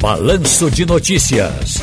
Balanço 0.00 0.70
de 0.70 0.86
Notícias. 0.86 1.78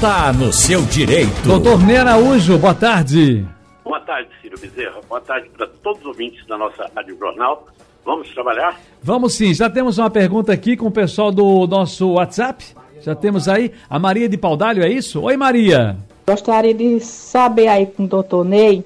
Tá 0.00 0.32
no 0.32 0.52
seu 0.52 0.82
direito. 0.82 1.42
Doutor 1.44 1.84
Ney 1.84 1.96
Araújo, 1.96 2.56
boa 2.58 2.74
tarde. 2.74 3.44
Boa 3.82 3.98
tarde, 4.00 4.28
Ciro 4.40 4.56
Bezerra. 4.56 5.00
Boa 5.08 5.20
tarde 5.20 5.48
para 5.48 5.66
todos 5.82 6.00
os 6.00 6.06
ouvintes 6.06 6.46
da 6.46 6.56
nossa 6.56 6.88
Rádio 6.94 7.18
Jornal. 7.18 7.66
Vamos 8.04 8.32
trabalhar? 8.32 8.80
Vamos 9.02 9.34
sim. 9.34 9.52
Já 9.52 9.68
temos 9.68 9.98
uma 9.98 10.08
pergunta 10.08 10.52
aqui 10.52 10.76
com 10.76 10.86
o 10.86 10.92
pessoal 10.92 11.32
do 11.32 11.66
nosso 11.66 12.12
WhatsApp. 12.12 12.64
Já 13.02 13.16
temos 13.16 13.48
aí 13.48 13.72
a 13.90 13.98
Maria 13.98 14.28
de 14.28 14.36
Paudalho, 14.36 14.84
é 14.84 14.88
isso? 14.88 15.20
Oi, 15.22 15.36
Maria. 15.36 15.96
Gostaria 16.24 16.72
de 16.72 17.00
saber 17.00 17.66
aí 17.66 17.86
com 17.86 18.04
o 18.04 18.08
doutor 18.08 18.44
Ney 18.44 18.84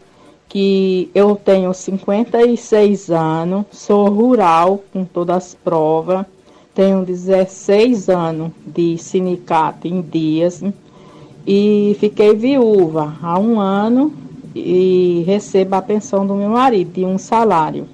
que 0.48 1.10
eu 1.14 1.36
tenho 1.36 1.72
56 1.72 3.10
anos, 3.10 3.66
sou 3.70 4.08
rural 4.08 4.82
com 4.92 5.04
todas 5.04 5.36
as 5.36 5.54
provas, 5.54 6.26
tenho 6.75 7.05
16 7.05 8.09
anos 8.09 8.50
de 8.66 8.96
sindicato 8.98 9.89
em 9.89 10.00
dias 10.00 10.62
e 11.47 11.97
fiquei 11.98 12.34
viúva 12.34 13.15
há 13.23 13.38
um 13.38 13.59
ano 13.59 14.12
e 14.55 15.23
recebo 15.27 15.75
a 15.75 15.83
pensão 15.83 16.27
do 16.27 16.34
meu 16.34 16.51
marido 16.51 16.92
de 16.92 17.05
um 17.05 17.19
salário. 17.19 17.87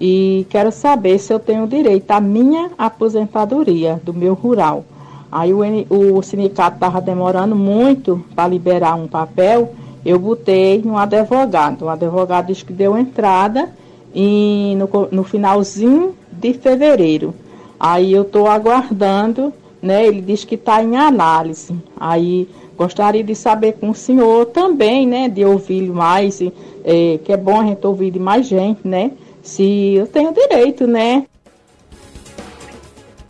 E 0.00 0.46
quero 0.50 0.70
saber 0.70 1.18
se 1.18 1.32
eu 1.32 1.38
tenho 1.38 1.66
direito 1.66 2.10
à 2.10 2.20
minha 2.20 2.70
aposentadoria 2.76 4.00
do 4.04 4.12
meu 4.12 4.34
rural. 4.34 4.84
Aí 5.32 5.52
o, 5.52 6.18
o 6.18 6.22
sindicato 6.22 6.76
estava 6.76 7.00
demorando 7.00 7.56
muito 7.56 8.24
para 8.34 8.48
liberar 8.48 8.94
um 8.94 9.08
papel, 9.08 9.74
eu 10.04 10.18
botei 10.18 10.82
um 10.84 10.96
advogado. 10.96 11.86
O 11.86 11.88
advogado 11.88 12.46
disse 12.46 12.64
que 12.64 12.72
deu 12.72 12.96
entrada 12.96 13.70
e 14.14 14.76
no, 14.76 15.08
no 15.10 15.24
finalzinho 15.24 16.14
de 16.30 16.52
fevereiro. 16.52 17.34
Aí 17.78 18.12
eu 18.12 18.22
estou 18.22 18.46
aguardando, 18.46 19.52
né? 19.82 20.06
Ele 20.06 20.20
diz 20.20 20.44
que 20.44 20.54
está 20.54 20.82
em 20.82 20.96
análise. 20.96 21.74
Aí 21.98 22.48
gostaria 22.76 23.22
de 23.22 23.34
saber 23.34 23.74
com 23.74 23.90
o 23.90 23.94
senhor 23.94 24.46
também, 24.46 25.06
né? 25.06 25.28
De 25.28 25.44
ouvir 25.44 25.90
mais, 25.90 26.40
é, 26.40 27.18
que 27.24 27.32
é 27.32 27.36
bom 27.36 27.60
a 27.60 27.64
gente 27.64 27.86
ouvir 27.86 28.10
de 28.10 28.18
mais 28.18 28.46
gente, 28.46 28.86
né? 28.86 29.12
Se 29.42 29.94
eu 29.94 30.06
tenho 30.06 30.32
direito, 30.32 30.86
né? 30.86 31.26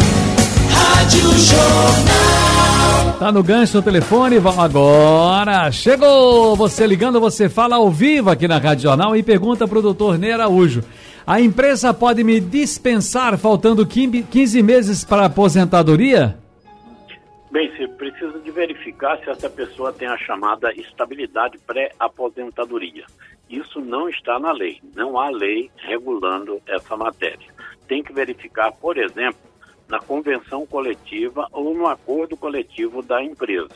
Tá 3.19 3.31
no 3.31 3.41
gancho 3.41 3.79
o 3.79 3.81
telefone, 3.81 4.37
vamos 4.37 4.59
agora. 4.59 5.71
Chegou! 5.71 6.55
Você 6.55 6.85
ligando, 6.85 7.19
você 7.19 7.49
fala 7.49 7.77
ao 7.77 7.89
vivo 7.89 8.29
aqui 8.29 8.47
na 8.47 8.59
Rádio 8.59 8.83
Jornal 8.83 9.15
e 9.15 9.23
pergunta 9.23 9.67
pro 9.67 9.81
doutor 9.81 10.19
Ney 10.19 10.33
Araújo. 10.33 10.83
A 11.25 11.41
empresa 11.41 11.91
pode 11.95 12.23
me 12.23 12.39
dispensar 12.39 13.35
faltando 13.39 13.87
15 13.87 14.61
meses 14.61 15.03
para 15.03 15.25
aposentadoria? 15.25 16.37
Bem, 17.49 17.75
você 17.75 17.87
precisa 17.87 18.37
de 18.37 18.51
verificar 18.51 19.17
se 19.23 19.31
essa 19.31 19.49
pessoa 19.49 19.91
tem 19.91 20.07
a 20.07 20.17
chamada 20.17 20.71
estabilidade 20.73 21.57
pré-aposentadoria. 21.65 23.05
Isso 23.49 23.81
não 23.81 24.07
está 24.07 24.37
na 24.37 24.51
lei, 24.51 24.79
não 24.95 25.17
há 25.17 25.31
lei 25.31 25.71
regulando 25.75 26.61
essa 26.67 26.95
matéria. 26.95 27.47
Tem 27.87 28.03
que 28.03 28.13
verificar, 28.13 28.71
por 28.73 28.95
exemplo, 28.95 29.39
na 29.87 29.99
convenção 29.99 30.65
coletiva 30.65 31.47
ou 31.51 31.73
no 31.73 31.87
acordo 31.87 32.35
coletivo 32.35 33.01
da 33.01 33.23
empresa. 33.23 33.75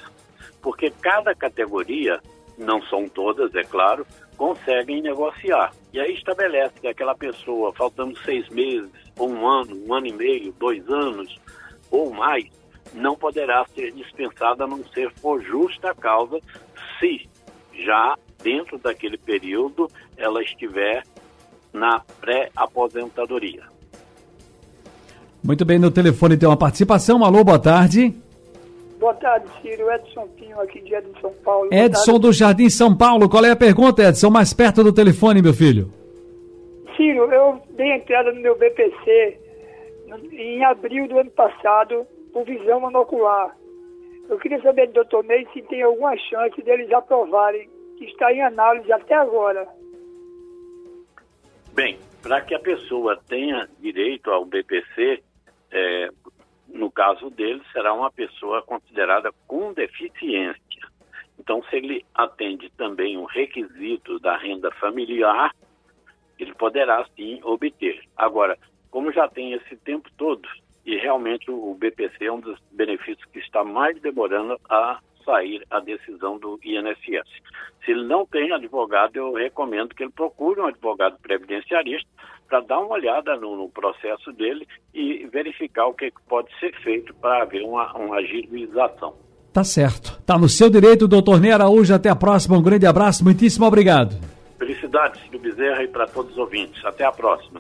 Porque 0.62 0.92
cada 1.02 1.34
categoria, 1.34 2.20
não 2.58 2.82
são 2.84 3.08
todas, 3.08 3.54
é 3.56 3.64
claro, 3.64 4.06
conseguem 4.38 5.02
negociar. 5.02 5.74
E 5.94 6.00
aí 6.00 6.14
estabelece 6.14 6.80
que 6.80 6.88
aquela 6.88 7.16
pessoa, 7.16 7.74
faltando 7.74 8.18
seis 8.20 8.48
meses, 8.50 8.90
ou 9.18 9.30
um 9.30 9.48
ano, 9.48 9.76
um 9.86 9.94
ano 9.94 10.08
e 10.08 10.14
meio, 10.14 10.52
dois 10.54 10.88
anos 10.90 11.40
ou 11.90 12.12
mais, 12.12 12.46
não 12.94 13.16
poderá 13.16 13.66
ser 13.74 13.92
dispensada 13.92 14.64
a 14.64 14.68
não 14.68 14.84
ser 14.86 15.12
por 15.22 15.42
justa 15.42 15.94
causa, 15.94 16.40
se 17.00 17.30
já 17.74 18.18
dentro 18.42 18.78
daquele 18.78 19.18
período 19.18 19.88
ela 20.18 20.42
estiver 20.42 21.04
na 21.74 22.00
pré-aposentadoria. 22.20 23.66
Muito 25.44 25.66
bem, 25.66 25.79
no 25.79 25.90
telefone 25.90 26.38
tem 26.38 26.47
uma 26.47 26.57
participação. 26.57 27.24
Alô, 27.24 27.44
boa 27.44 27.59
tarde. 27.59 28.13
Boa 29.00 29.13
tarde, 29.16 29.47
Ciro. 29.62 29.91
Edson 29.91 30.28
Pinho, 30.38 30.62
aqui 30.62 30.79
de 30.81 30.94
Edson, 30.94 31.19
São 31.19 31.34
Paulo. 31.44 31.69
Edson 31.74 32.19
do 32.19 32.31
Jardim 32.31 32.69
São 32.69 32.96
Paulo. 32.96 33.28
Qual 33.28 33.44
é 33.44 33.50
a 33.50 33.56
pergunta, 33.56 34.03
Edson? 34.03 34.29
Mais 34.29 34.53
perto 34.53 34.84
do 34.84 34.94
telefone, 34.94 35.41
meu 35.41 35.53
filho. 35.53 35.91
Ciro, 36.96 37.31
eu 37.34 37.59
dei 37.75 37.94
entrada 37.94 38.31
no 38.31 38.40
meu 38.40 38.56
BPC 38.56 39.40
em 40.34 40.63
abril 40.63 41.07
do 41.07 41.18
ano 41.18 41.31
passado 41.31 42.06
por 42.31 42.46
visão 42.46 42.79
monocular. 42.79 43.56
Eu 44.29 44.38
queria 44.38 44.62
saber 44.62 44.88
do 44.88 44.94
doutor 44.94 45.23
Ney 45.23 45.47
se 45.53 45.62
tem 45.63 45.81
alguma 45.81 46.16
chance 46.18 46.62
deles 46.62 46.91
aprovarem, 46.91 47.68
que 47.97 48.06
está 48.06 48.31
em 48.31 48.41
análise 48.41 48.91
até 48.91 49.16
agora. 49.16 49.68
Bem, 51.73 51.97
para 52.22 52.41
que 52.41 52.53
a 52.53 52.59
pessoa 52.59 53.19
tenha 53.28 53.68
direito 53.79 54.29
ao 54.29 54.46
BPC, 54.46 55.23
é, 55.72 56.09
no 56.68 56.92
caso 56.92 57.30
dele, 57.30 57.62
será 57.72 57.94
uma 57.94 58.12
pessoa 58.12 58.62
considerada 58.62 59.32
com 59.48 59.74
deficiência. 59.74 60.62
Então, 61.40 61.64
se 61.64 61.76
ele 61.76 62.06
atende 62.14 62.70
também 62.78 63.18
o 63.18 63.26
requisito 63.26 64.20
da 64.20 64.38
renda 64.38 64.72
familiar, 64.74 65.52
ele 66.38 66.54
poderá 66.54 67.06
sim 67.16 67.40
obter. 67.44 68.04
Agora, 68.16 68.58
como 68.90 69.12
já 69.12 69.28
tem 69.28 69.54
esse 69.54 69.76
tempo 69.78 70.09
todo, 70.18 70.48
e 70.86 70.96
realmente 70.98 71.50
o 71.50 71.76
BPC 71.76 72.26
é 72.26 72.32
um 72.32 72.40
dos 72.40 72.59
benefícios 72.72 73.26
que 73.32 73.40
está 73.40 73.64
mais 73.64 74.00
demorando 74.02 74.59
a 74.70 75.00
sair 75.24 75.66
a 75.70 75.80
decisão 75.80 76.38
do 76.38 76.59
INSS. 76.64 77.28
Se 77.86 77.92
ele 77.92 78.03
não 78.06 78.26
tem 78.26 78.52
advogado, 78.52 79.16
eu 79.16 79.34
recomendo 79.34 79.96
que 79.96 80.03
ele 80.03 80.12
procure 80.12 80.59
um 80.59 80.66
advogado 80.66 81.20
previdenciarista 81.20 82.09
para 82.52 82.60
dar 82.60 82.80
uma 82.80 82.96
olhada 82.96 83.38
no, 83.38 83.56
no, 83.56 83.70
processo 83.70 84.34
dele 84.34 84.68
e 84.94 85.26
verificar 85.32 85.88
o 85.88 85.94
que 85.94 86.12
pode 86.28 86.50
ser 86.60 86.74
feito 86.84 87.14
para 87.16 87.44
haver 87.44 87.64
uma, 87.64 87.94
uma 87.94 88.18
agilização. 88.18 89.14
Tá 89.54 89.64
certo. 89.64 90.22
Tá 90.26 90.38
no 90.38 90.50
seu 90.50 90.70
direito, 90.70 91.08
doutor 91.08 91.40
Ney 91.40 91.54
Araújo. 91.54 91.96
Até 91.96 92.10
a 92.10 92.16
próxima. 92.16 92.58
Um 92.58 92.62
grande 92.62 92.86
abraço. 92.86 93.24
Muitíssimo 93.24 93.66
obrigado. 93.66 94.16
Felicidades 94.60 95.22
do 95.32 95.40
Bezerra 95.40 95.82
e 95.84 95.88
para 95.88 96.06
todos 96.08 96.34
os 96.34 96.38
ouvintes. 96.38 96.84
Até 96.84 97.06
a 97.06 97.12
próxima. 97.12 97.60